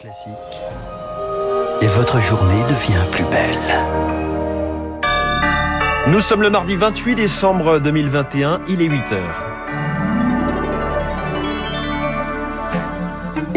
Classique. 0.00 0.32
Et 1.82 1.86
votre 1.86 2.20
journée 2.22 2.62
devient 2.62 3.04
plus 3.10 3.24
belle. 3.24 3.58
Nous 6.06 6.20
sommes 6.20 6.40
le 6.40 6.48
mardi 6.48 6.74
28 6.74 7.16
décembre 7.16 7.80
2021, 7.80 8.62
il 8.70 8.80
est 8.80 8.86
8 8.86 9.12
heures. 9.12 9.49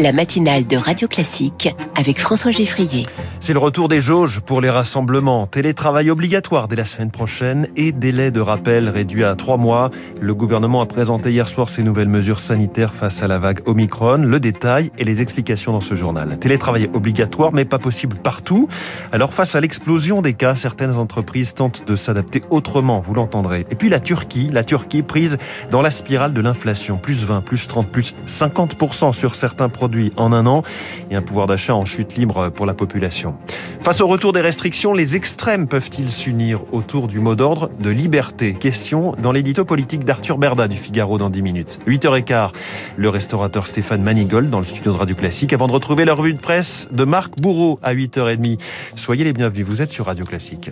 La 0.00 0.10
matinale 0.10 0.66
de 0.66 0.76
Radio 0.76 1.06
Classique 1.06 1.72
avec 1.94 2.18
François 2.18 2.50
Geffrier. 2.50 3.06
C'est 3.38 3.52
le 3.52 3.60
retour 3.60 3.88
des 3.88 4.00
jauges 4.00 4.40
pour 4.40 4.60
les 4.60 4.70
rassemblements. 4.70 5.46
Télétravail 5.46 6.10
obligatoire 6.10 6.66
dès 6.66 6.74
la 6.74 6.84
semaine 6.84 7.12
prochaine 7.12 7.68
et 7.76 7.92
délai 7.92 8.32
de 8.32 8.40
rappel 8.40 8.88
réduit 8.88 9.22
à 9.22 9.36
trois 9.36 9.56
mois. 9.56 9.90
Le 10.20 10.34
gouvernement 10.34 10.80
a 10.80 10.86
présenté 10.86 11.30
hier 11.30 11.48
soir 11.48 11.68
ses 11.68 11.84
nouvelles 11.84 12.08
mesures 12.08 12.40
sanitaires 12.40 12.92
face 12.92 13.22
à 13.22 13.28
la 13.28 13.38
vague 13.38 13.60
Omicron. 13.66 14.16
Le 14.16 14.40
détail 14.40 14.90
et 14.98 15.04
les 15.04 15.22
explications 15.22 15.72
dans 15.72 15.80
ce 15.80 15.94
journal. 15.94 16.38
Télétravail 16.40 16.90
obligatoire 16.92 17.52
mais 17.52 17.64
pas 17.64 17.78
possible 17.78 18.16
partout. 18.16 18.66
Alors 19.12 19.32
face 19.32 19.54
à 19.54 19.60
l'explosion 19.60 20.22
des 20.22 20.34
cas, 20.34 20.56
certaines 20.56 20.96
entreprises 20.96 21.54
tentent 21.54 21.86
de 21.86 21.94
s'adapter 21.94 22.40
autrement, 22.50 22.98
vous 22.98 23.14
l'entendrez. 23.14 23.64
Et 23.70 23.76
puis 23.76 23.90
la 23.90 24.00
Turquie, 24.00 24.48
la 24.52 24.64
Turquie 24.64 25.02
prise 25.02 25.38
dans 25.70 25.82
la 25.82 25.92
spirale 25.92 26.32
de 26.32 26.40
l'inflation. 26.40 26.96
Plus 26.96 27.24
20, 27.24 27.42
plus 27.42 27.68
30, 27.68 27.88
plus 27.88 28.12
50% 28.26 29.12
sur 29.12 29.36
certains 29.36 29.68
produits 29.68 29.83
en 30.16 30.32
un 30.32 30.46
an 30.46 30.62
et 31.10 31.16
un 31.16 31.22
pouvoir 31.22 31.46
d'achat 31.46 31.74
en 31.74 31.84
chute 31.84 32.16
libre 32.16 32.50
pour 32.50 32.66
la 32.66 32.74
population. 32.74 33.34
Face 33.80 34.00
au 34.00 34.06
retour 34.06 34.32
des 34.32 34.40
restrictions, 34.40 34.92
les 34.92 35.16
extrêmes 35.16 35.66
peuvent-ils 35.66 36.10
s'unir 36.10 36.60
autour 36.72 37.06
du 37.06 37.20
mot 37.20 37.34
d'ordre 37.34 37.70
de 37.78 37.90
liberté? 37.90 38.54
Question 38.54 39.14
dans 39.22 39.32
l'édito 39.32 39.64
politique 39.64 40.04
d'Arthur 40.04 40.38
Berda 40.38 40.68
du 40.68 40.76
Figaro 40.76 41.18
dans 41.18 41.30
10 41.30 41.42
minutes. 41.42 41.78
8h15, 41.86 42.50
le 42.96 43.08
restaurateur 43.08 43.66
Stéphane 43.66 44.02
Manigold 44.02 44.50
dans 44.50 44.60
le 44.60 44.64
studio 44.64 44.92
de 44.92 44.98
Radio 44.98 45.14
Classique 45.14 45.52
avant 45.52 45.66
de 45.66 45.72
retrouver 45.72 46.04
la 46.04 46.14
revue 46.14 46.34
de 46.34 46.40
presse 46.40 46.88
de 46.90 47.04
Marc 47.04 47.38
Bourreau 47.40 47.78
à 47.82 47.94
8h30. 47.94 48.58
Soyez 48.96 49.24
les 49.24 49.32
bienvenus, 49.32 49.66
vous 49.66 49.82
êtes 49.82 49.90
sur 49.90 50.06
Radio 50.06 50.24
Classique. 50.24 50.70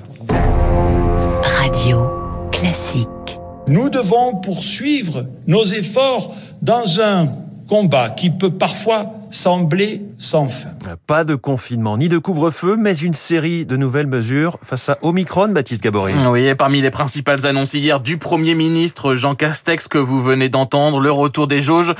Radio 1.42 2.10
Classique. 2.50 3.08
Nous 3.68 3.90
devons 3.90 4.36
poursuivre 4.36 5.26
nos 5.46 5.64
efforts 5.64 6.34
dans 6.62 7.00
un 7.00 7.28
combat 7.72 8.10
qui 8.10 8.28
peut 8.28 8.50
parfois 8.50 9.06
sembler 9.30 10.02
sans 10.18 10.44
fin. 10.44 10.71
Pas 11.06 11.24
de 11.24 11.34
confinement 11.34 11.96
ni 11.96 12.08
de 12.08 12.18
couvre-feu, 12.18 12.76
mais 12.76 12.94
une 12.94 13.14
série 13.14 13.64
de 13.64 13.76
nouvelles 13.76 14.06
mesures 14.06 14.58
face 14.62 14.88
à 14.88 14.98
Omicron, 15.02 15.48
Baptiste 15.48 15.82
Gabory. 15.82 16.14
Oui, 16.26 16.46
et 16.46 16.54
parmi 16.54 16.80
les 16.80 16.90
principales 16.90 17.46
annonces 17.46 17.74
hier 17.74 18.00
du 18.00 18.18
Premier 18.18 18.54
ministre 18.54 19.14
Jean 19.14 19.34
Castex 19.34 19.86
que 19.86 19.98
vous 19.98 20.20
venez 20.20 20.48
d'entendre, 20.48 21.00
le 21.00 21.12
retour 21.12 21.46
des 21.46 21.60
jauges 21.60 21.94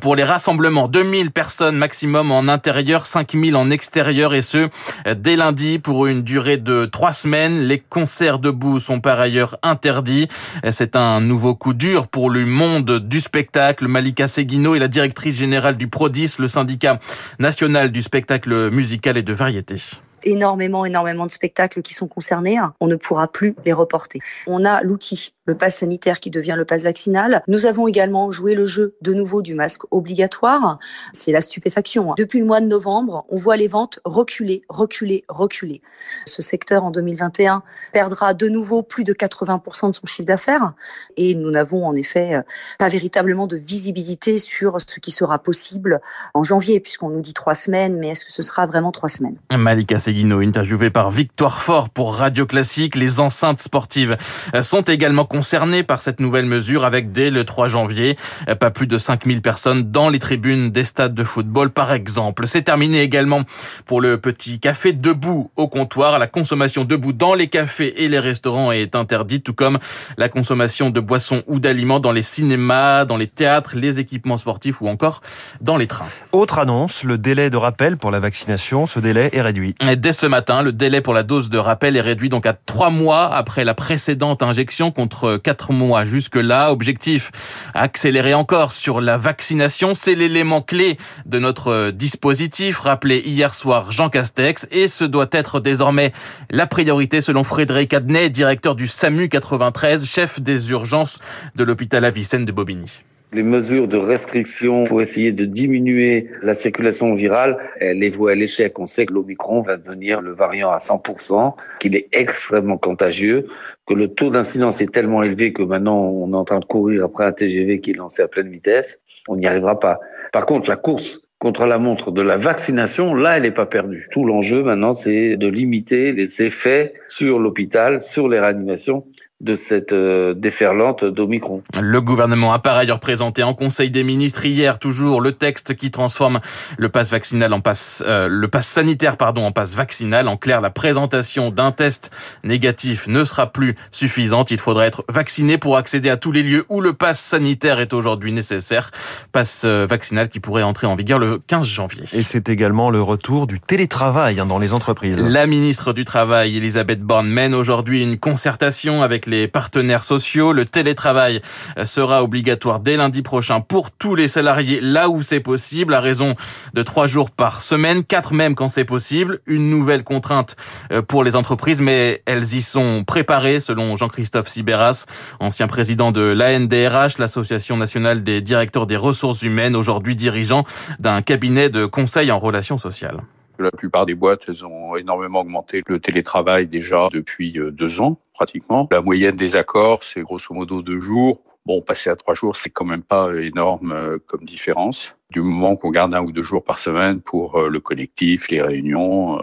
pour 0.00 0.14
les 0.14 0.22
rassemblements. 0.22 0.86
2000 0.86 1.30
personnes 1.30 1.76
maximum 1.76 2.30
en 2.30 2.48
intérieur, 2.48 3.06
5000 3.06 3.56
en 3.56 3.70
extérieur 3.70 4.34
et 4.34 4.42
ce, 4.42 4.68
dès 5.16 5.36
lundi 5.36 5.78
pour 5.78 6.06
une 6.06 6.22
durée 6.22 6.58
de 6.58 6.86
trois 6.86 7.12
semaines. 7.12 7.58
Les 7.58 7.78
concerts 7.78 8.38
debout 8.38 8.78
sont 8.78 9.00
par 9.00 9.18
ailleurs 9.18 9.56
interdits. 9.62 10.28
C'est 10.70 10.94
un 10.94 11.20
nouveau 11.20 11.54
coup 11.54 11.74
dur 11.74 12.06
pour 12.06 12.30
le 12.30 12.46
monde 12.46 13.00
du 13.00 13.20
spectacle. 13.20 13.88
Malika 13.88 14.28
Seguino 14.28 14.74
est 14.74 14.80
la 14.80 14.88
directrice 14.88 15.36
générale 15.36 15.76
du 15.76 15.88
Prodis, 15.88 16.36
le 16.38 16.48
syndicat 16.48 17.00
national 17.38 17.90
du 17.90 18.00
spectacle 18.02 18.27
musical 18.70 19.16
et 19.16 19.22
de 19.22 19.32
variété 19.32 19.76
énormément, 20.24 20.84
énormément 20.84 21.26
de 21.26 21.30
spectacles 21.30 21.82
qui 21.82 21.94
sont 21.94 22.08
concernés. 22.08 22.58
On 22.80 22.86
ne 22.86 22.96
pourra 22.96 23.28
plus 23.28 23.54
les 23.64 23.72
reporter. 23.72 24.20
On 24.46 24.64
a 24.64 24.82
l'outil 24.82 25.32
le 25.48 25.56
pass 25.56 25.78
sanitaire 25.78 26.20
qui 26.20 26.30
devient 26.30 26.54
le 26.56 26.66
pass 26.66 26.84
vaccinal. 26.84 27.42
Nous 27.48 27.64
avons 27.64 27.88
également 27.88 28.30
joué 28.30 28.54
le 28.54 28.66
jeu 28.66 28.94
de 29.00 29.14
nouveau 29.14 29.40
du 29.40 29.54
masque 29.54 29.82
obligatoire. 29.90 30.78
C'est 31.14 31.32
la 31.32 31.40
stupéfaction. 31.40 32.12
Hein. 32.12 32.14
Depuis 32.18 32.38
le 32.38 32.44
mois 32.44 32.60
de 32.60 32.66
novembre, 32.66 33.24
on 33.30 33.36
voit 33.36 33.56
les 33.56 33.66
ventes 33.66 33.98
reculer, 34.04 34.62
reculer, 34.68 35.24
reculer. 35.28 35.80
Ce 36.26 36.42
secteur 36.42 36.84
en 36.84 36.90
2021 36.90 37.62
perdra 37.92 38.34
de 38.34 38.48
nouveau 38.48 38.82
plus 38.82 39.04
de 39.04 39.14
80% 39.14 39.90
de 39.90 39.94
son 39.94 40.06
chiffre 40.06 40.26
d'affaires 40.26 40.74
et 41.16 41.34
nous 41.34 41.50
n'avons 41.50 41.86
en 41.86 41.94
effet 41.94 42.36
euh, 42.36 42.40
pas 42.78 42.90
véritablement 42.90 43.46
de 43.46 43.56
visibilité 43.56 44.36
sur 44.36 44.78
ce 44.82 45.00
qui 45.00 45.10
sera 45.10 45.38
possible 45.38 46.00
en 46.34 46.44
janvier 46.44 46.78
puisqu'on 46.78 47.08
nous 47.08 47.22
dit 47.22 47.32
trois 47.32 47.54
semaines, 47.54 47.98
mais 47.98 48.08
est-ce 48.08 48.26
que 48.26 48.32
ce 48.32 48.42
sera 48.42 48.66
vraiment 48.66 48.92
trois 48.92 49.08
semaines? 49.08 49.38
Malika 49.50 49.98
Seguino, 49.98 50.40
interviewée 50.40 50.90
par 50.90 51.10
Victoire 51.10 51.62
Fort 51.62 51.88
pour 51.88 52.16
Radio 52.16 52.44
Classique. 52.44 52.96
Les 52.96 53.18
enceintes 53.18 53.60
sportives 53.60 54.18
sont 54.60 54.82
également 54.82 55.24
concernés 55.38 55.84
par 55.84 56.00
cette 56.00 56.18
nouvelle 56.18 56.46
mesure 56.46 56.84
avec 56.84 57.12
dès 57.12 57.30
le 57.30 57.44
3 57.44 57.68
janvier 57.68 58.16
pas 58.58 58.72
plus 58.72 58.88
de 58.88 58.98
5000 58.98 59.40
personnes 59.40 59.88
dans 59.88 60.08
les 60.08 60.18
tribunes 60.18 60.72
des 60.72 60.82
stades 60.82 61.14
de 61.14 61.22
football 61.22 61.70
par 61.70 61.92
exemple. 61.92 62.48
C'est 62.48 62.62
terminé 62.62 63.02
également 63.02 63.42
pour 63.86 64.00
le 64.00 64.18
petit 64.18 64.58
café 64.58 64.92
debout 64.92 65.52
au 65.54 65.68
comptoir. 65.68 66.18
La 66.18 66.26
consommation 66.26 66.84
debout 66.84 67.12
dans 67.12 67.34
les 67.34 67.46
cafés 67.46 68.02
et 68.02 68.08
les 68.08 68.18
restaurants 68.18 68.72
est 68.72 68.96
interdite 68.96 69.44
tout 69.44 69.54
comme 69.54 69.78
la 70.16 70.28
consommation 70.28 70.90
de 70.90 70.98
boissons 70.98 71.44
ou 71.46 71.60
d'aliments 71.60 72.00
dans 72.00 72.10
les 72.10 72.22
cinémas, 72.22 73.04
dans 73.04 73.16
les 73.16 73.28
théâtres, 73.28 73.76
les 73.76 74.00
équipements 74.00 74.38
sportifs 74.38 74.80
ou 74.80 74.88
encore 74.88 75.20
dans 75.60 75.76
les 75.76 75.86
trains. 75.86 76.08
Autre 76.32 76.58
annonce, 76.58 77.04
le 77.04 77.16
délai 77.16 77.48
de 77.48 77.56
rappel 77.56 77.96
pour 77.96 78.10
la 78.10 78.18
vaccination, 78.18 78.88
ce 78.88 78.98
délai 78.98 79.30
est 79.32 79.40
réduit. 79.40 79.76
dès 79.98 80.12
ce 80.12 80.26
matin, 80.26 80.62
le 80.62 80.72
délai 80.72 81.00
pour 81.00 81.14
la 81.14 81.22
dose 81.22 81.48
de 81.48 81.58
rappel 81.58 81.96
est 81.96 82.00
réduit 82.00 82.28
donc 82.28 82.44
à 82.44 82.54
trois 82.54 82.90
mois 82.90 83.32
après 83.32 83.64
la 83.64 83.74
précédente 83.74 84.42
injection 84.42 84.90
contre 84.90 85.27
quatre 85.36 85.72
mois 85.72 86.04
jusque-là. 86.04 86.72
Objectif, 86.72 87.30
accélérer 87.74 88.34
encore 88.34 88.72
sur 88.72 89.00
la 89.00 89.16
vaccination. 89.18 89.94
C'est 89.94 90.14
l'élément 90.14 90.62
clé 90.62 90.96
de 91.26 91.38
notre 91.38 91.90
dispositif, 91.90 92.78
rappelé 92.78 93.22
hier 93.24 93.54
soir 93.54 93.92
Jean 93.92 94.08
Castex, 94.08 94.66
et 94.70 94.88
ce 94.88 95.04
doit 95.04 95.28
être 95.32 95.60
désormais 95.60 96.12
la 96.50 96.66
priorité 96.66 97.20
selon 97.20 97.44
Frédéric 97.44 97.92
Adnet, 97.94 98.30
directeur 98.30 98.74
du 98.74 98.86
SAMU 98.86 99.28
93, 99.28 100.06
chef 100.06 100.40
des 100.40 100.70
urgences 100.70 101.18
de 101.56 101.64
l'hôpital 101.64 102.04
Avicenne 102.04 102.44
de 102.44 102.52
Bobigny. 102.52 103.02
Les 103.30 103.42
mesures 103.42 103.88
de 103.88 103.98
restriction 103.98 104.84
pour 104.84 105.02
essayer 105.02 105.32
de 105.32 105.44
diminuer 105.44 106.30
la 106.42 106.54
circulation 106.54 107.14
virale, 107.14 107.58
elle 107.78 107.98
les 107.98 108.08
voit 108.08 108.32
à 108.32 108.34
l'échec. 108.34 108.78
On 108.78 108.86
sait 108.86 109.04
que 109.04 109.12
l'Omicron 109.12 109.60
va 109.60 109.76
devenir 109.76 110.22
le 110.22 110.32
variant 110.32 110.70
à 110.70 110.78
100%, 110.78 111.54
qu'il 111.78 111.94
est 111.94 112.08
extrêmement 112.12 112.78
contagieux, 112.78 113.46
que 113.86 113.92
le 113.92 114.08
taux 114.08 114.30
d'incidence 114.30 114.80
est 114.80 114.90
tellement 114.90 115.22
élevé 115.22 115.52
que 115.52 115.62
maintenant 115.62 116.00
on 116.04 116.32
est 116.32 116.36
en 116.36 116.44
train 116.44 116.60
de 116.60 116.64
courir 116.64 117.04
après 117.04 117.26
un 117.26 117.32
TGV 117.32 117.80
qui 117.80 117.90
est 117.90 117.94
lancé 117.94 118.22
à 118.22 118.28
pleine 118.28 118.48
vitesse. 118.48 118.98
On 119.28 119.36
n'y 119.36 119.46
arrivera 119.46 119.78
pas. 119.78 120.00
Par 120.32 120.46
contre, 120.46 120.70
la 120.70 120.76
course 120.76 121.20
contre 121.38 121.66
la 121.66 121.78
montre 121.78 122.10
de 122.10 122.22
la 122.22 122.38
vaccination, 122.38 123.14
là, 123.14 123.36
elle 123.36 123.42
n'est 123.42 123.50
pas 123.50 123.66
perdue. 123.66 124.08
Tout 124.10 124.24
l'enjeu 124.24 124.62
maintenant, 124.62 124.94
c'est 124.94 125.36
de 125.36 125.46
limiter 125.46 126.12
les 126.12 126.42
effets 126.42 126.94
sur 127.08 127.38
l'hôpital, 127.38 128.00
sur 128.00 128.26
les 128.28 128.40
réanimations 128.40 129.04
de 129.40 129.54
cette 129.54 129.92
euh, 129.92 130.34
déferlante 130.34 131.04
d'Omicron. 131.04 131.62
Le 131.80 132.00
gouvernement 132.00 132.52
a 132.52 132.58
par 132.58 132.76
ailleurs 132.76 132.98
présenté 132.98 133.44
en 133.44 133.54
Conseil 133.54 133.88
des 133.88 134.02
ministres 134.02 134.44
hier 134.44 134.80
toujours 134.80 135.20
le 135.20 135.30
texte 135.30 135.76
qui 135.76 135.92
transforme 135.92 136.40
le 136.76 136.88
pass 136.88 137.12
vaccinal 137.12 137.52
en 137.52 137.60
passe 137.60 138.02
euh, 138.04 138.26
le 138.28 138.48
pass 138.48 138.66
sanitaire 138.66 139.16
pardon 139.16 139.44
en 139.44 139.52
passe 139.52 139.76
vaccinal. 139.76 140.26
En 140.26 140.36
clair, 140.36 140.60
la 140.60 140.70
présentation 140.70 141.50
d'un 141.50 141.70
test 141.70 142.10
négatif 142.42 143.06
ne 143.06 143.22
sera 143.22 143.52
plus 143.52 143.76
suffisante. 143.92 144.50
Il 144.50 144.58
faudra 144.58 144.86
être 144.86 145.04
vacciné 145.08 145.56
pour 145.56 145.76
accéder 145.76 146.10
à 146.10 146.16
tous 146.16 146.32
les 146.32 146.42
lieux 146.42 146.64
où 146.68 146.80
le 146.80 146.92
pass 146.92 147.20
sanitaire 147.20 147.78
est 147.78 147.94
aujourd'hui 147.94 148.32
nécessaire. 148.32 148.90
Passe 149.30 149.62
euh, 149.64 149.86
vaccinal 149.88 150.28
qui 150.28 150.40
pourrait 150.40 150.64
entrer 150.64 150.88
en 150.88 150.96
vigueur 150.96 151.20
le 151.20 151.38
15 151.46 151.64
janvier. 151.64 152.04
Et 152.12 152.24
c'est 152.24 152.48
également 152.48 152.90
le 152.90 153.02
retour 153.02 153.46
du 153.46 153.60
télétravail 153.60 154.40
hein, 154.40 154.46
dans 154.46 154.58
les 154.58 154.72
entreprises. 154.72 155.22
La 155.22 155.46
ministre 155.46 155.92
du 155.92 156.02
Travail, 156.02 156.56
Elisabeth 156.56 157.02
Borne, 157.02 157.28
mène 157.28 157.54
aujourd'hui 157.54 158.02
une 158.02 158.18
concertation 158.18 159.02
avec 159.02 159.27
les 159.28 159.46
partenaires 159.48 160.04
sociaux. 160.04 160.52
Le 160.52 160.64
télétravail 160.64 161.40
sera 161.84 162.22
obligatoire 162.22 162.80
dès 162.80 162.96
lundi 162.96 163.22
prochain 163.22 163.60
pour 163.60 163.90
tous 163.90 164.14
les 164.14 164.28
salariés 164.28 164.80
là 164.80 165.08
où 165.08 165.22
c'est 165.22 165.40
possible, 165.40 165.94
à 165.94 166.00
raison 166.00 166.34
de 166.74 166.82
trois 166.82 167.06
jours 167.06 167.30
par 167.30 167.62
semaine, 167.62 168.04
quatre 168.04 168.34
même 168.34 168.54
quand 168.54 168.68
c'est 168.68 168.84
possible. 168.84 169.40
Une 169.46 169.70
nouvelle 169.70 170.04
contrainte 170.04 170.56
euh, 170.92 171.02
pour 171.02 171.24
les 171.24 171.36
entreprises, 171.36 171.80
mais 171.80 172.22
elles 172.26 172.54
y 172.54 172.62
sont 172.62 173.04
préparées, 173.06 173.60
selon 173.60 173.96
Jean-Christophe 173.96 174.48
Sibéras, 174.48 175.06
ancien 175.40 175.66
président 175.66 176.12
de 176.12 176.20
l'ANDRH, 176.20 177.18
l'Association 177.18 177.76
nationale 177.76 178.22
des 178.22 178.40
directeurs 178.40 178.86
des 178.86 178.96
ressources 178.96 179.42
humaines, 179.42 179.76
aujourd'hui 179.76 180.16
dirigeant 180.16 180.64
d'un 180.98 181.22
cabinet 181.22 181.68
de 181.68 181.86
conseil 181.86 182.30
en 182.32 182.38
relations 182.38 182.78
sociales. 182.78 183.22
La 183.58 183.72
plupart 183.72 184.06
des 184.06 184.14
boîtes, 184.14 184.44
elles 184.48 184.64
ont 184.64 184.96
énormément 184.96 185.40
augmenté 185.40 185.82
le 185.86 185.98
télétravail 185.98 186.68
déjà 186.68 187.08
depuis 187.12 187.58
euh, 187.58 187.72
deux 187.72 188.00
ans, 188.00 188.18
pratiquement. 188.32 188.86
La 188.92 189.02
moyenne 189.02 189.34
des 189.34 189.56
accords, 189.56 190.04
c'est 190.04 190.20
grosso 190.20 190.54
modo 190.54 190.80
deux 190.80 191.00
jours. 191.00 191.40
Bon, 191.66 191.82
passer 191.82 192.08
à 192.08 192.16
trois 192.16 192.34
jours, 192.34 192.54
c'est 192.54 192.70
quand 192.70 192.84
même 192.84 193.02
pas 193.02 193.34
énorme 193.34 193.92
euh, 193.92 194.18
comme 194.26 194.44
différence. 194.44 195.14
Du 195.30 195.40
moment 195.40 195.74
qu'on 195.74 195.90
garde 195.90 196.14
un 196.14 196.22
ou 196.22 196.30
deux 196.30 196.42
jours 196.42 196.62
par 196.62 196.78
semaine 196.78 197.20
pour 197.20 197.56
euh, 197.56 197.68
le 197.68 197.80
collectif, 197.80 198.48
les 198.48 198.62
réunions, 198.62 199.38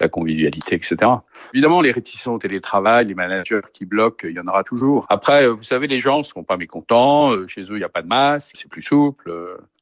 la 0.00 0.08
convivialité, 0.08 0.76
etc. 0.76 0.96
Évidemment, 1.54 1.80
les 1.80 1.92
réticents 1.92 2.34
au 2.34 2.38
télétravail, 2.38 3.06
les 3.06 3.14
managers 3.14 3.60
qui 3.72 3.86
bloquent, 3.86 4.26
il 4.28 4.34
y 4.34 4.40
en 4.40 4.46
aura 4.46 4.64
toujours. 4.64 5.06
Après, 5.08 5.48
vous 5.48 5.62
savez, 5.62 5.86
les 5.86 6.00
gens 6.00 6.18
ne 6.18 6.22
sont 6.22 6.44
pas 6.44 6.56
mécontents. 6.56 7.46
Chez 7.46 7.62
eux, 7.62 7.72
il 7.72 7.78
n'y 7.78 7.84
a 7.84 7.88
pas 7.88 8.02
de 8.02 8.08
masque, 8.08 8.52
c'est 8.54 8.68
plus 8.68 8.82
souple 8.82 9.30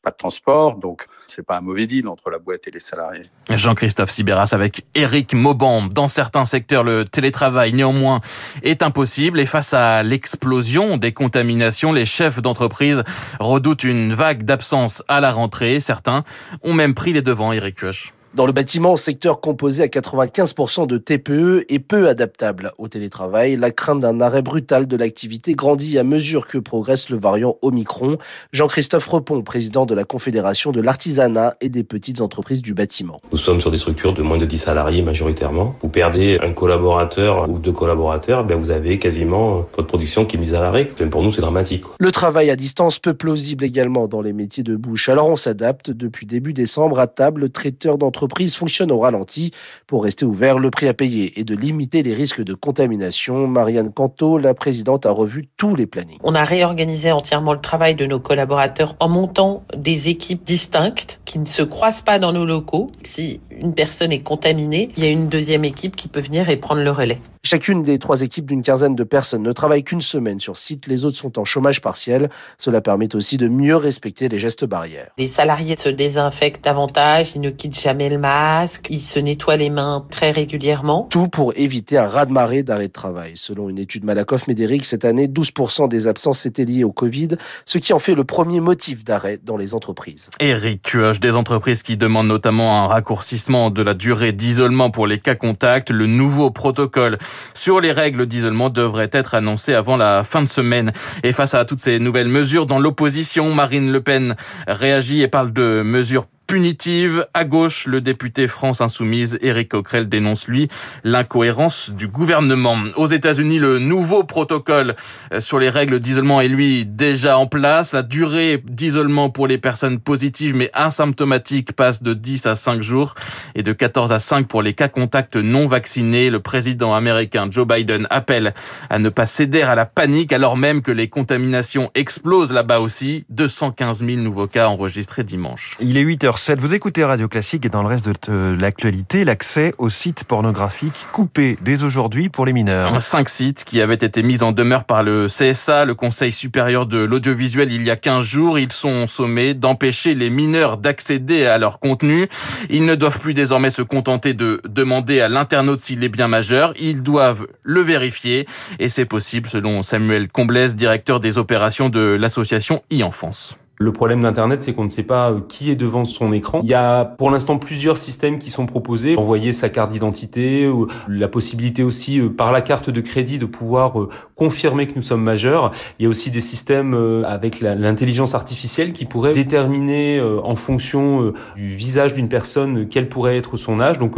pas 0.07 0.13
de 0.13 0.17
transport, 0.17 0.77
donc 0.77 1.07
c'est 1.27 1.45
pas 1.45 1.57
un 1.57 1.61
mauvais 1.61 1.85
deal 1.85 2.07
entre 2.07 2.31
la 2.31 2.39
boîte 2.39 2.69
et 2.69 2.71
les 2.71 2.79
salariés. 2.79 3.25
Jean-Christophe 3.51 4.11
Sibéras 4.11 4.51
avec 4.53 4.87
Eric 4.95 5.35
Mauban. 5.35 5.83
Dans 5.93 6.07
certains 6.07 6.45
secteurs, 6.45 6.85
le 6.85 7.05
télétravail 7.05 7.73
néanmoins 7.73 8.21
est 8.63 8.85
impossible 8.85 9.41
et 9.41 9.47
face 9.47 9.75
à 9.75 10.05
l'explosion 10.05 10.97
des 10.97 11.13
contaminations, 11.13 11.93
les 11.93 12.05
chefs 12.05 12.41
d'entreprise 12.41 13.03
redoutent 13.41 13.83
une 13.83 14.15
vague 14.15 14.45
d'absence 14.45 15.03
à 15.09 15.21
la 15.21 15.33
rentrée. 15.33 15.81
Certains 15.81 16.23
ont 16.63 16.73
même 16.73 16.95
pris 16.95 17.13
les 17.13 17.23
devants, 17.23 17.53
Eric 17.53 17.75
Kuesch. 17.75 18.13
Dans 18.37 18.45
le 18.45 18.53
bâtiment, 18.53 18.97
secteur 18.97 19.41
composé 19.41 19.83
à 19.83 19.87
95% 19.87 20.87
de 20.87 20.99
TPE 20.99 21.65
et 21.71 21.79
peu 21.79 22.07
adaptable 22.07 22.73
au 22.77 22.87
télétravail, 22.87 23.57
la 23.57 23.71
crainte 23.71 24.01
d'un 24.01 24.21
arrêt 24.21 24.43
brutal 24.43 24.87
de 24.87 24.95
l'activité 24.95 25.55
grandit 25.55 25.99
à 25.99 26.05
mesure 26.05 26.47
que 26.47 26.59
progresse 26.59 27.09
le 27.09 27.17
variant 27.17 27.57
Omicron. 27.63 28.19
Jean-Christophe 28.53 29.07
Repon, 29.07 29.41
président 29.41 29.87
de 29.87 29.95
la 29.95 30.05
Confédération 30.05 30.71
de 30.71 30.83
l'artisanat 30.83 31.55
et 31.63 31.71
des 31.71 31.83
petites 31.83 32.21
entreprises 32.21 32.61
du 32.61 32.75
bâtiment. 32.75 33.17
Nous 33.33 33.39
sommes 33.39 33.59
sur 33.59 33.71
des 33.71 33.79
structures 33.79 34.13
de 34.13 34.21
moins 34.21 34.37
de 34.37 34.45
10 34.45 34.59
salariés 34.59 35.01
majoritairement. 35.01 35.75
Vous 35.81 35.89
perdez 35.89 36.39
un 36.43 36.53
collaborateur 36.53 37.49
ou 37.49 37.59
deux 37.59 37.73
collaborateurs, 37.73 38.45
ben 38.45 38.59
vous 38.59 38.71
avez 38.71 38.99
quasiment 38.99 39.65
votre 39.75 39.87
production 39.87 40.27
qui 40.27 40.37
est 40.37 40.41
mise 40.41 40.53
à 40.53 40.61
l'arrêt. 40.61 40.85
Pour 41.11 41.23
nous, 41.23 41.33
c'est 41.33 41.41
dramatique. 41.41 41.85
Le 41.99 42.13
travail 42.13 42.51
à 42.51 42.57
distance 42.57 42.99
peu 42.99 43.15
plausible 43.15 43.65
également 43.65 44.09
dans 44.09 44.21
les 44.21 44.35
métiers 44.35 44.63
de 44.63 44.77
bouche. 44.77 45.09
Alors 45.09 45.31
on 45.31 45.37
s'adapte. 45.37 45.91
Depuis 45.91 46.27
début 46.27 46.53
décembre, 46.53 46.99
à 46.99 47.07
table, 47.07 47.49
traiteur 47.49 47.97
d'entreprise 47.97 48.26
l'entreprise 48.27 48.57
fonctionne 48.57 48.91
au 48.91 48.99
ralenti 48.99 49.53
pour 49.87 50.03
rester 50.03 50.25
ouvert, 50.25 50.59
le 50.59 50.71
prix 50.73 50.89
à 50.89 50.95
payer 50.95 51.39
et 51.39 51.45
de 51.45 51.55
limiter 51.55 52.03
les 52.03 52.13
risques 52.13 52.43
de 52.43 52.55
contamination. 52.55 53.47
Marianne 53.47 53.93
Canto, 53.93 54.37
la 54.37 54.53
présidente, 54.53 55.07
a 55.07 55.13
revu 55.13 55.49
tous 55.57 55.77
les 55.77 55.87
plannings. 55.87 56.19
On 56.25 56.35
a 56.35 56.43
réorganisé 56.43 57.13
entièrement 57.13 57.53
le 57.53 57.61
travail 57.61 57.95
de 57.95 58.05
nos 58.05 58.19
collaborateurs 58.19 58.97
en 58.99 59.09
montant 59.09 59.63
des 59.77 60.09
équipes 60.09 60.43
distinctes 60.43 61.21
qui 61.25 61.39
ne 61.39 61.47
se 61.47 61.63
croisent 61.63 62.03
pas 62.03 62.19
dans 62.19 62.33
nos 62.33 62.45
locaux. 62.45 62.91
Si 63.05 63.41
une 63.53 63.75
personne 63.75 64.11
est 64.11 64.25
contaminée, 64.25 64.91
il 64.97 65.05
y 65.05 65.07
a 65.07 65.11
une 65.11 65.29
deuxième 65.29 65.65
équipe 65.65 65.95
qui 65.95 66.09
peut 66.09 66.21
venir 66.21 66.51
et 66.51 66.57
prendre 66.57 66.83
le 66.83 66.91
relais. 66.91 67.21
Chacune 67.47 67.85
des 67.85 68.01
trois 68.01 68.23
équipes 68.23 68.47
d'une 68.47 68.63
quinzaine 68.63 68.97
de 68.97 69.05
personnes 69.05 69.45
ne 69.45 69.53
travaille 69.53 69.85
qu'une 69.85 70.01
semaine 70.01 70.41
sur 70.41 70.57
site, 70.57 70.89
les 70.89 71.05
autres 71.05 71.17
sont 71.17 71.39
en 71.39 71.45
chômage 71.45 71.81
partiel. 71.81 72.29
Cela 72.59 72.81
permet 72.81 73.15
aussi 73.15 73.37
de 73.37 73.47
mieux 73.47 73.77
respecter 73.77 74.29
les 74.29 74.41
gestes 74.41 74.65
barrières. 74.65 75.13
Les 75.17 75.29
salariés 75.29 75.77
se 75.77 75.89
désinfectent 75.89 76.65
davantage, 76.65 77.37
ils 77.37 77.41
ne 77.41 77.51
quittent 77.51 77.79
jamais 77.79 78.09
le 78.17 78.23
masque, 78.23 78.87
ils 78.89 79.03
se 79.03 79.19
nettoient 79.19 79.57
les 79.57 79.69
mains 79.69 80.07
très 80.11 80.31
régulièrement. 80.31 81.07
Tout 81.11 81.29
pour 81.29 81.53
éviter 81.55 81.99
un 81.99 82.09
raz-de-marée 82.09 82.63
d'arrêt 82.63 82.89
de 82.89 82.93
travail. 82.93 83.33
Selon 83.35 83.69
une 83.69 83.79
étude 83.79 84.05
Malakoff-Médéric, 84.05 84.87
cette 84.87 85.05
année, 85.05 85.29
12% 85.29 85.87
des 85.89 86.09
absences 86.09 86.47
étaient 86.47 86.65
liées 86.65 86.83
au 86.83 86.93
Covid, 86.93 87.29
ce 87.67 87.77
qui 87.77 87.93
en 87.93 87.99
fait 87.99 88.15
le 88.15 88.25
premier 88.25 88.61
motif 88.61 89.05
d'arrêt 89.05 89.39
dans 89.45 89.59
les 89.59 89.75
entreprises. 89.75 90.31
Eric 90.41 90.83
Cuoche, 90.83 91.21
des 91.21 91.37
entreprises 91.37 91.83
qui 91.83 91.99
demandent 91.99 92.29
notamment 92.29 92.85
un 92.85 92.87
raccourcissement 92.87 93.71
de 93.71 93.83
la 93.83 93.93
durée 93.93 94.33
d'isolement 94.33 94.91
pour 94.91 95.07
les 95.07 95.19
cas 95.19 95.35
contacts, 95.35 95.91
le 95.91 96.07
nouveau 96.07 96.51
protocole 96.51 97.19
sur 97.53 97.81
les 97.81 97.93
règles 97.93 98.25
d'isolement 98.25 98.71
devrait 98.71 99.11
être 99.13 99.35
annoncé 99.35 99.75
avant 99.75 99.99
la 99.99 100.25
fin 100.25 100.41
de 100.41 100.49
semaine. 100.49 100.93
Et 101.23 101.35
face 101.35 101.53
à 101.53 101.67
toutes 101.67 101.81
ces 101.81 101.99
nouvelles 101.99 102.29
mesures 102.29 102.65
dans 102.65 102.79
l'opposition, 102.79 103.53
Marine 103.53 103.93
Le 103.93 104.01
Pen 104.01 104.37
réagit 104.67 105.21
et 105.21 105.29
parle 105.29 105.53
de 105.53 105.83
mesures 105.85 106.27
punitive. 106.47 107.27
À 107.35 107.45
gauche, 107.45 107.87
le 107.87 108.01
député 108.01 108.49
France 108.49 108.81
Insoumise, 108.81 109.39
Éric 109.43 109.71
Coquerel, 109.71 110.09
dénonce, 110.09 110.49
lui, 110.49 110.69
l'incohérence 111.05 111.91
du 111.91 112.09
gouvernement. 112.09 112.77
Aux 112.97 113.07
États-Unis, 113.07 113.59
le 113.59 113.79
nouveau 113.79 114.25
protocole 114.25 114.95
euh, 115.33 115.41
sur 115.41 115.59
les 115.59 115.69
règles 115.69 116.01
d'isolement 116.01 116.41
est, 116.41 116.49
lui, 116.49 116.87
déjà 116.87 117.39
en 117.39 117.47
place. 117.47 117.93
La 117.93 118.03
durée 118.03 118.63
d'isolement 118.65 119.31
pour 119.31 119.47
les 119.47 119.59
personnes 119.59 119.99
positives 119.99 120.55
mais 120.55 120.71
asymptomatiques 120.73 121.73
passe 121.73 122.03
de 122.03 122.15
10 122.15 122.47
à 122.47 122.55
5 122.55 122.83
jours 122.83 123.15
et 123.55 123.63
de 123.63 123.73
14 123.73 124.13
à 124.13 124.19
5 124.19 124.47
pour 124.47 124.63
les 124.63 124.75
cas 124.75 124.89
contacts 124.89 125.37
non 125.37 125.67
vaccinés. 125.67 126.31
Le 126.31 126.41
président 126.41 126.95
américain 126.95 127.49
Joe 127.51 127.67
Biden 127.67 128.07
appelle 128.11 128.55
à 128.91 128.99
ne 128.99 129.09
pas 129.09 129.27
céder 129.27 129.63
à 129.63 129.75
la 129.75 129.87
panique 129.87 130.33
alors 130.33 130.57
même 130.57 130.83
que 130.83 130.93
les 130.93 131.09
contaminations 131.09 131.91
explosent 131.95 132.53
là-bas 132.53 132.81
aussi. 132.81 133.25
215 133.31 134.05
000 134.05 134.21
nouveaux 134.21 134.47
cas 134.47 134.69
enregistrés 134.69 135.25
dimanche. 135.25 135.77
Il 135.81 135.97
est 135.97 136.03
8 136.03 136.25
h 136.25 136.36
vous 136.59 136.75
écoutez 136.75 137.05
Radio 137.05 137.29
Classique 137.29 137.65
et 137.67 137.69
dans 137.69 137.83
le 137.83 137.89
reste 137.89 138.31
de 138.31 138.57
l'actualité, 138.61 139.25
l'accès 139.25 139.73
aux 139.79 139.89
sites 139.89 140.25
pornographiques 140.25 141.07
coupés 141.13 141.59
dès 141.63 141.83
aujourd'hui 141.83 142.29
pour 142.29 142.47
les 142.47 142.53
mineurs. 142.53 143.01
Cinq 143.01 143.29
sites 143.29 143.65
qui 143.65 143.81
avaient 143.81 143.95
été 143.95 144.23
mis 144.23 144.43
en 144.43 144.53
demeure 144.53 144.85
par 144.85 145.03
le 145.03 145.27
CSA, 145.27 145.85
le 145.85 145.95
Conseil 145.95 146.33
supérieur 146.33 146.87
de 146.87 146.99
l'audiovisuel, 146.99 147.73
il 147.73 147.83
y 147.83 147.91
a 147.91 147.97
15 147.97 148.25
jours. 148.25 148.59
Ils 148.59 148.73
sont 148.73 149.07
sommés 149.07 149.55
d'empêcher 149.55 150.15
les 150.15 150.31
mineurs 150.31 150.77
d'accéder 150.77 151.47
à 151.47 151.59
leur 151.59 151.81
contenu. 151.81 152.29
Ils 152.71 152.85
ne 152.85 152.95
doivent 152.95 153.21
plus 153.21 153.35
désormais 153.35 153.71
se 153.71 153.83
contenter 153.83 154.35
de 154.35 154.61
demander 154.69 155.21
à 155.21 155.29
l'internaute 155.29 155.81
s'il 155.81 156.05
est 156.05 156.09
bien 156.09 156.29
majeur. 156.29 156.75
Ils 156.79 157.03
doivent 157.03 157.47
le 157.63 157.81
vérifier 157.81 158.47
et 158.79 158.89
c'est 158.89 159.07
possible 159.07 159.49
selon 159.49 159.83
Samuel 159.83 160.29
Comblès, 160.29 160.77
directeur 160.77 161.19
des 161.19 161.39
opérations 161.39 161.89
de 161.89 162.17
l'association 162.19 162.83
e-enfance. 162.93 163.57
Le 163.79 163.93
problème 163.93 164.23
d'Internet, 164.23 164.63
c'est 164.63 164.73
qu'on 164.73 164.85
ne 164.85 164.89
sait 164.91 165.03
pas 165.03 165.33
euh, 165.33 165.41
qui 165.47 165.71
est 165.71 165.77
devant 165.77 166.07
son 166.07 166.33
écran. 166.33 166.61
Il 166.63 166.69
y 166.69 166.75
a 166.75 167.05
pour 167.05 167.31
l'instant 167.31 167.59
plusieurs 167.59 167.99
systèmes 167.99 168.39
qui 168.39 168.49
sont 168.49 168.65
proposés. 168.65 169.17
Envoyer 169.17 169.53
sa 169.53 169.69
carte 169.69 169.93
d'identité, 169.93 170.71
la 171.09 171.29
possibilité 171.29 171.83
aussi 171.83 172.19
euh, 172.19 172.31
par 172.31 172.53
la 172.53 172.63
carte 172.63 172.89
de 172.89 173.01
crédit 173.03 173.39
de 173.39 173.45
pouvoir 173.45 174.01
euh, 174.01 174.09
confirmer 174.35 174.87
que 174.87 174.95
nous 174.97 175.03
sommes 175.03 175.23
majeurs. 175.23 175.73
Il 175.99 176.05
y 176.05 176.07
a 176.07 176.09
aussi 176.09 176.31
des 176.31 176.41
systèmes 176.41 176.95
avec 177.27 177.61
l'intelligence 177.61 178.35
artificielle 178.35 178.93
qui 178.93 179.05
pourraient 179.05 179.35
déterminer 179.35 180.21
en 180.21 180.57
fonction 180.57 181.33
du 181.57 181.75
visage 181.75 182.15
d'une 182.15 182.29
personne 182.29 182.87
quel 182.89 183.09
pourrait 183.09 183.37
être 183.37 183.57
son 183.57 183.81
âge. 183.81 183.99
Donc 183.99 184.17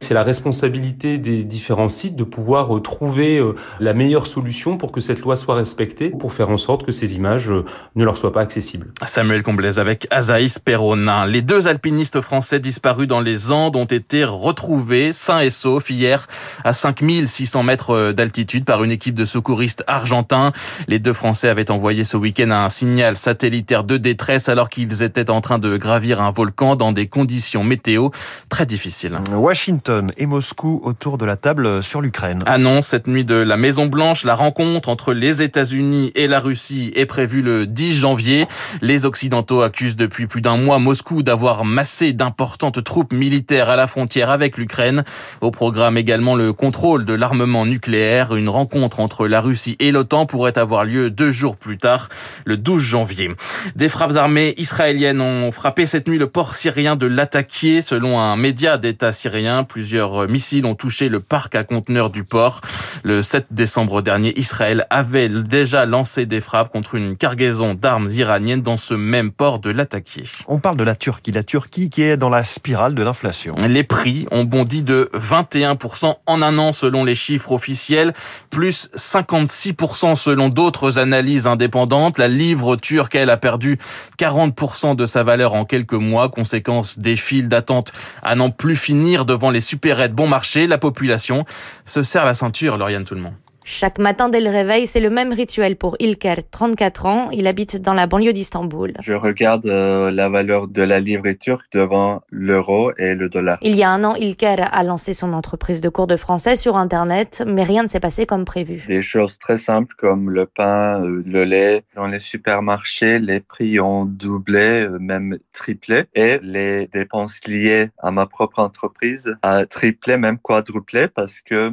c'est 0.00 0.14
la 0.14 0.22
responsabilité 0.22 1.18
des 1.18 1.44
différents 1.44 1.88
sites 1.88 2.16
de 2.16 2.24
pouvoir 2.24 2.82
trouver 2.82 3.40
la 3.78 3.94
meilleure 3.94 4.26
solution 4.26 4.76
pour 4.76 4.90
que 4.90 5.00
cette 5.00 5.20
loi 5.20 5.36
soit 5.36 5.54
respectée, 5.54 6.10
pour 6.10 6.32
faire 6.32 6.50
en 6.50 6.56
sorte 6.56 6.84
que 6.84 6.92
ces 6.92 7.14
images 7.14 7.50
ne 7.94 8.04
leur 8.04 8.16
soient 8.16 8.32
pas 8.32 8.40
accessibles. 8.40 8.92
Samuel 9.06 9.42
Comblez 9.42 9.78
avec 9.78 10.06
Azaïs 10.10 10.58
Perronin. 10.58 11.24
Les 11.24 11.42
deux 11.42 11.68
alpinistes 11.68 12.20
français 12.20 12.60
disparus 12.60 13.08
dans 13.08 13.20
les 13.20 13.50
Andes 13.50 13.76
ont 13.76 13.86
été 13.86 14.24
retrouvés 14.24 15.12
sains 15.12 15.40
et 15.40 15.50
saufs 15.50 15.88
hier 15.88 16.26
à 16.64 16.74
5600 16.74 17.62
mètres 17.62 18.12
d'altitude 18.12 18.64
par 18.64 18.84
une 18.84 18.90
équipe 18.90 19.14
de 19.14 19.24
secouristes 19.24 19.82
argentins. 19.86 20.52
Les 20.86 20.98
deux 20.98 21.12
Français 21.12 21.48
avaient 21.48 21.70
envoyé 21.70 22.04
ce 22.04 22.16
week-end 22.16 22.50
un 22.50 22.68
signal 22.68 23.16
satellitaire 23.16 23.84
de 23.84 23.96
détresse 23.96 24.48
alors 24.48 24.68
qu'ils 24.68 25.02
étaient 25.02 25.30
en 25.30 25.40
train 25.40 25.58
de 25.58 25.76
gravir 25.76 26.20
un 26.20 26.30
volcan 26.30 26.76
dans 26.76 26.92
des 26.92 27.06
conditions 27.06 27.64
météo 27.64 28.10
très 28.48 28.66
difficiles. 28.66 29.18
Washington 29.32 30.10
et 30.18 30.26
Moscou 30.26 30.80
autour 30.84 31.16
de 31.16 31.24
la 31.24 31.36
table 31.36 31.82
sur 31.82 32.02
l'Ukraine. 32.02 32.40
Annonce 32.46 32.88
cette 32.88 33.06
nuit 33.06 33.24
de 33.24 33.36
la 33.36 33.56
Maison 33.56 33.86
Blanche, 33.86 34.24
la 34.24 34.34
rencontre 34.34 34.88
entre 34.88 35.14
les 35.14 35.42
États-Unis 35.42 36.12
et 36.14 36.26
la 36.26 36.40
Russie 36.40 36.92
est 36.94 37.06
prévue 37.06 37.42
le 37.42 37.66
10 37.66 37.98
janvier. 37.98 38.46
Les 38.82 38.89
Occidentaux 38.98 39.62
accusent 39.62 39.96
depuis 39.96 40.26
plus 40.26 40.40
d'un 40.40 40.56
mois 40.56 40.78
Moscou 40.78 41.22
d'avoir 41.22 41.64
massé 41.64 42.12
d'importantes 42.12 42.82
troupes 42.82 43.12
militaires 43.12 43.70
à 43.70 43.76
la 43.76 43.86
frontière 43.86 44.30
avec 44.30 44.56
l'Ukraine. 44.56 45.04
Au 45.40 45.50
programme 45.50 45.96
également 45.96 46.34
le 46.34 46.52
contrôle 46.52 47.04
de 47.04 47.14
l'armement 47.14 47.66
nucléaire. 47.66 48.34
Une 48.34 48.48
rencontre 48.48 48.98
entre 48.98 49.28
la 49.28 49.40
Russie 49.40 49.76
et 49.78 49.92
l'OTAN 49.92 50.26
pourrait 50.26 50.58
avoir 50.58 50.84
lieu 50.84 51.08
deux 51.08 51.30
jours 51.30 51.56
plus 51.56 51.78
tard, 51.78 52.08
le 52.44 52.56
12 52.56 52.82
janvier. 52.82 53.30
Des 53.76 53.88
frappes 53.88 54.16
armées 54.16 54.54
israéliennes 54.56 55.20
ont 55.20 55.52
frappé 55.52 55.86
cette 55.86 56.08
nuit 56.08 56.18
le 56.18 56.26
port 56.26 56.54
syrien 56.56 56.96
de 56.96 57.06
Latakié. 57.06 57.82
Selon 57.82 58.18
un 58.18 58.36
média 58.36 58.76
d'État 58.76 59.12
syrien, 59.12 59.62
plusieurs 59.62 60.28
missiles 60.28 60.66
ont 60.66 60.74
touché 60.74 61.08
le 61.08 61.20
parc 61.20 61.54
à 61.54 61.62
conteneurs 61.62 62.10
du 62.10 62.24
port. 62.24 62.60
Le 63.04 63.22
7 63.22 63.46
décembre 63.52 64.02
dernier, 64.02 64.36
Israël 64.38 64.86
avait 64.90 65.28
déjà 65.28 65.86
lancé 65.86 66.26
des 66.26 66.40
frappes 66.40 66.72
contre 66.72 66.96
une 66.96 67.16
cargaison 67.16 67.74
d'armes 67.74 68.08
iraniennes 68.08 68.62
dans 68.62 68.79
ce 68.80 68.94
même 68.94 69.30
port 69.30 69.60
de 69.60 69.70
l'attaquer. 69.70 70.24
On 70.48 70.58
parle 70.58 70.76
de 70.76 70.84
la 70.84 70.96
Turquie, 70.96 71.30
la 71.30 71.42
Turquie 71.42 71.90
qui 71.90 72.02
est 72.02 72.16
dans 72.16 72.28
la 72.28 72.42
spirale 72.44 72.94
de 72.94 73.02
l'inflation. 73.02 73.54
Les 73.68 73.84
prix 73.84 74.26
ont 74.30 74.44
bondi 74.44 74.82
de 74.82 75.08
21% 75.14 76.16
en 76.26 76.42
un 76.42 76.58
an 76.58 76.72
selon 76.72 77.04
les 77.04 77.14
chiffres 77.14 77.52
officiels, 77.52 78.12
plus 78.50 78.90
56% 78.96 80.16
selon 80.16 80.48
d'autres 80.48 80.98
analyses 80.98 81.46
indépendantes. 81.46 82.18
La 82.18 82.28
livre 82.28 82.76
turque, 82.76 83.14
elle, 83.14 83.30
a 83.30 83.36
perdu 83.36 83.78
40% 84.18 84.96
de 84.96 85.06
sa 85.06 85.22
valeur 85.22 85.54
en 85.54 85.64
quelques 85.64 85.92
mois, 85.94 86.28
conséquence 86.28 86.98
des 86.98 87.16
files 87.16 87.48
d'attente 87.48 87.92
à 88.22 88.34
n'en 88.34 88.50
plus 88.50 88.76
finir 88.76 89.24
devant 89.24 89.50
les 89.50 89.60
supérettes 89.60 90.14
bon 90.14 90.26
marché. 90.26 90.66
La 90.66 90.78
population 90.78 91.44
se 91.84 92.02
serre 92.02 92.24
la 92.24 92.34
ceinture, 92.34 92.76
Lauriane 92.76 93.04
tout 93.04 93.14
le 93.14 93.20
monde. 93.20 93.34
Chaque 93.72 94.00
matin 94.00 94.28
dès 94.28 94.40
le 94.40 94.50
réveil, 94.50 94.88
c'est 94.88 94.98
le 94.98 95.10
même 95.10 95.32
rituel 95.32 95.76
pour 95.76 95.94
Ilker, 96.00 96.38
34 96.50 97.06
ans. 97.06 97.30
Il 97.30 97.46
habite 97.46 97.80
dans 97.80 97.94
la 97.94 98.08
banlieue 98.08 98.32
d'Istanbul. 98.32 98.94
Je 98.98 99.12
regarde 99.12 99.64
euh, 99.66 100.10
la 100.10 100.28
valeur 100.28 100.66
de 100.66 100.82
la 100.82 100.98
livre 100.98 101.30
turque 101.34 101.70
devant 101.72 102.20
l'euro 102.30 102.90
et 102.98 103.14
le 103.14 103.28
dollar. 103.28 103.58
Il 103.62 103.76
y 103.76 103.84
a 103.84 103.90
un 103.90 104.02
an, 104.02 104.16
Ilker 104.16 104.56
a 104.60 104.82
lancé 104.82 105.14
son 105.14 105.32
entreprise 105.32 105.80
de 105.80 105.88
cours 105.88 106.08
de 106.08 106.16
français 106.16 106.56
sur 106.56 106.76
Internet, 106.76 107.44
mais 107.46 107.62
rien 107.62 107.84
ne 107.84 107.88
s'est 107.88 108.00
passé 108.00 108.26
comme 108.26 108.44
prévu. 108.44 108.82
Des 108.88 109.02
choses 109.02 109.38
très 109.38 109.56
simples 109.56 109.94
comme 109.96 110.30
le 110.30 110.46
pain, 110.46 111.00
euh, 111.00 111.22
le 111.24 111.44
lait. 111.44 111.84
Dans 111.94 112.08
les 112.08 112.18
supermarchés, 112.18 113.20
les 113.20 113.38
prix 113.38 113.78
ont 113.78 114.04
doublé, 114.04 114.88
euh, 114.88 114.98
même 114.98 115.38
triplé. 115.52 116.06
Et 116.16 116.40
les 116.42 116.88
dépenses 116.88 117.38
liées 117.46 117.90
à 117.98 118.10
ma 118.10 118.26
propre 118.26 118.58
entreprise 118.58 119.32
a 119.42 119.64
triplé, 119.64 120.16
même 120.16 120.38
quadruplé 120.38 121.06
parce 121.06 121.40
que 121.40 121.72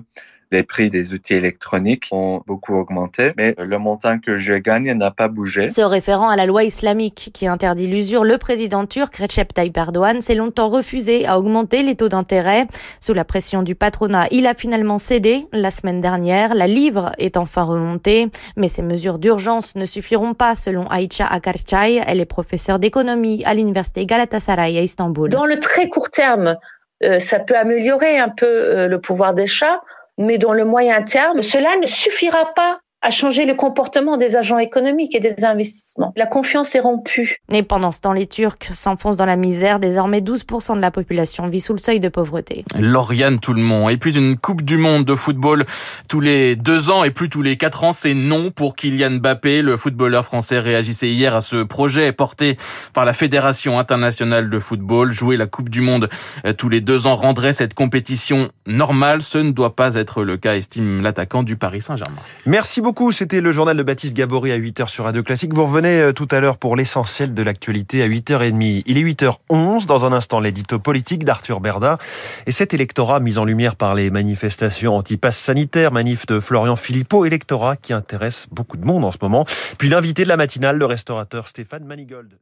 les 0.51 0.63
prix 0.63 0.89
des 0.89 1.13
outils 1.13 1.36
électroniques 1.36 2.08
ont 2.12 2.42
beaucoup 2.46 2.75
augmenté, 2.75 3.34
mais 3.38 3.56
le 3.58 3.77
montant 3.77 4.20
que 4.20 4.38
je 4.38 4.54
gagne 4.54 4.92
n'a 4.94 5.12
pas 5.12 5.27
bougé. 5.27 5.66
Se 5.66 5.82
référant 5.82 6.30
à 6.30 6.36
la 6.36 6.46
loi 6.46 6.63
islamique 6.63 7.32
qui 7.34 7.48
interdit 7.48 7.88
l'usure, 7.88 8.24
le 8.24 8.38
président 8.38 8.86
turc 8.86 9.16
Recep 9.18 9.54
Tayyip 9.54 9.77
Erdogan 9.77 10.22
s'est 10.22 10.36
longtemps 10.36 10.70
refusé 10.70 11.25
à 11.25 11.39
augmenter 11.39 11.84
les 11.84 11.96
taux 11.96 12.10
d'intérêt. 12.10 12.68
Sous 13.00 13.13
la 13.13 13.25
pression 13.25 13.63
du 13.63 13.75
patronat, 13.75 14.27
il 14.32 14.48
a 14.48 14.54
finalement 14.54 14.98
cédé 14.98 15.48
la 15.51 15.72
semaine 15.72 16.01
dernière. 16.01 16.56
La 16.56 16.68
livre 16.68 17.12
est 17.18 17.38
enfin 17.38 17.63
remontée, 17.63 18.30
mais 18.56 18.68
ces 18.68 18.82
mesures 18.82 19.20
d'urgence 19.20 19.75
ne 19.75 19.86
suffiront 19.86 20.34
pas 20.34 20.56
selon 20.56 20.88
Aïcha 20.88 21.25
Akarchay. 21.25 22.01
Elle 22.06 22.22
est 22.22 22.25
professeure 22.25 22.80
d'économie 22.80 23.44
à 23.46 23.54
l'université 23.54 24.06
Galatasaray 24.06 24.77
à 24.77 24.82
Istanbul. 24.82 25.30
Dans 25.30 25.46
le 25.46 25.60
très 25.60 25.89
court 25.89 26.10
terme, 26.10 26.58
euh, 27.04 27.20
ça 27.20 27.39
peut 27.39 27.56
améliorer 27.56 28.18
un 28.18 28.30
peu 28.30 28.46
euh, 28.46 28.88
le 28.88 29.00
pouvoir 29.00 29.34
d'achat 29.34 29.82
mais 30.18 30.38
dans 30.38 30.54
le 30.54 30.66
moyen 30.66 31.04
terme, 31.04 31.42
cela 31.42 31.78
ne 31.78 31.86
suffira 31.86 32.54
pas 32.54 32.80
à 33.08 33.10
changer 33.10 33.46
le 33.46 33.54
comportement 33.54 34.18
des 34.18 34.36
agents 34.36 34.58
économiques 34.58 35.16
et 35.16 35.22
des 35.22 35.46
investissements. 35.46 36.12
La 36.18 36.26
confiance 36.26 36.76
est 36.76 36.82
rompue. 36.82 37.38
Et 37.54 37.64
pendant 37.64 37.94
ce 37.94 38.02
temps, 38.02 38.12
les 38.12 38.28
Turcs 38.28 38.58
s'enfoncent 38.74 39.16
dans 39.16 39.26
la 39.26 39.38
misère. 39.38 39.80
Désormais, 39.80 40.20
12% 40.20 40.76
de 40.76 40.82
la 40.82 40.92
population 40.92 41.48
vit 41.48 41.62
sous 41.62 41.72
le 41.72 41.78
seuil 41.78 42.02
de 42.02 42.10
pauvreté. 42.10 42.66
Lauriane 42.78 43.40
Tout-le-Monde. 43.40 43.92
Et 43.92 43.98
puis 43.98 44.18
une 44.18 44.36
Coupe 44.36 44.62
du 44.62 44.78
Monde 44.78 45.06
de 45.06 45.16
football 45.16 45.66
tous 46.10 46.20
les 46.20 46.58
deux 46.58 46.90
ans 46.90 47.06
et 47.06 47.12
plus 47.12 47.30
tous 47.30 47.42
les 47.42 47.56
quatre 47.56 47.86
ans, 47.86 47.94
c'est 47.94 48.14
non 48.14 48.52
pour 48.52 48.76
Kylian 48.76 49.22
Mbappé. 49.22 49.62
Le 49.62 49.78
footballeur 49.78 50.26
français 50.26 50.60
réagissait 50.60 51.08
hier 51.08 51.34
à 51.34 51.40
ce 51.40 51.64
projet 51.64 52.12
porté 52.12 52.58
par 52.94 53.06
la 53.06 53.14
Fédération 53.14 53.80
internationale 53.80 54.50
de 54.50 54.60
football. 54.60 55.14
Jouer 55.14 55.38
la 55.38 55.48
Coupe 55.48 55.70
du 55.70 55.80
Monde 55.80 56.10
euh, 56.46 56.52
tous 56.52 56.68
les 56.68 56.82
deux 56.82 57.08
ans 57.08 57.16
rendrait 57.16 57.54
cette 57.54 57.74
compétition 57.74 58.50
normale. 58.66 59.22
Ce 59.22 59.38
ne 59.38 59.52
doit 59.52 59.78
pas 59.78 59.96
être 59.96 60.24
le 60.26 60.36
cas, 60.36 60.58
estime 60.58 61.02
l'attaquant 61.02 61.44
du 61.44 61.56
Paris 61.56 61.80
Saint-Germain. 61.80 62.20
Merci 62.46 62.82
beaucoup 62.82 62.97
C'était 63.12 63.42
le 63.42 63.51
journal 63.51 63.77
de 63.77 63.84
Baptiste 63.84 64.16
Gabory 64.16 64.51
à 64.51 64.58
8h 64.58 64.88
sur 64.88 65.04
Radio 65.04 65.22
Classique. 65.22 65.54
Vous 65.54 65.66
revenez 65.66 66.01
euh, 66.01 66.13
tout 66.13 66.27
à 66.32 66.39
l'heure 66.39 66.58
pour 66.58 66.75
l'essentiel 66.75 67.36
de 67.36 67.44
l'actualité 67.44 68.01
à 68.01 68.08
8h30. 68.08 68.84
Il 68.88 68.98
est 68.98 69.04
8h11. 69.04 69.86
Dans 69.86 70.04
un 70.04 70.13
instant, 70.13 70.39
l'édito 70.39 70.80
politique 70.80 71.24
d'Arthur 71.24 71.60
Berda. 71.60 72.00
Et 72.48 72.51
cet 72.51 72.74
électorat 72.74 73.20
mis 73.20 73.38
en 73.38 73.46
lumière 73.46 73.75
par 73.75 73.94
les 73.94 74.10
manifestations 74.10 74.96
anti-pass 74.96 75.38
sanitaire, 75.38 75.92
manif 75.92 76.25
de 76.25 76.39
Florian 76.39 76.75
Philippot, 76.75 77.25
électorat 77.25 77.75
qui 77.75 77.94
intéresse 77.94 78.48
beaucoup 78.51 78.77
de 78.77 78.86
monde 78.86 79.06
en 79.06 79.12
ce 79.12 79.20
moment. 79.22 79.46
Puis 79.77 79.89
l'invité 79.89 80.24
de 80.24 80.30
la 80.30 80.38
matinale, 80.38 80.77
le 80.77 80.86
restaurateur 80.86 81.48
Stéphane 81.48 81.86
Manigold. 81.86 82.34